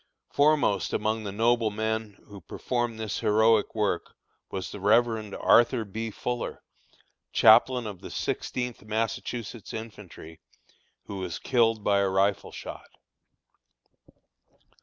[0.31, 4.15] Foremost among the noble men who performed this heroic work
[4.49, 5.35] was the Rev.
[5.39, 6.09] Arthur B.
[6.09, 6.63] Fuller,
[7.31, 10.39] chaplain of the Sixteenth Massachusetts infantry,
[11.05, 12.89] who was killed by a rifle shot.